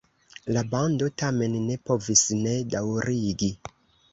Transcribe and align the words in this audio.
La 0.55 0.61
bando 0.71 1.09
tamen 1.23 1.57
ne 1.67 1.77
povis 1.91 2.25
ne 2.41 2.57
daŭrigi. 2.77 3.53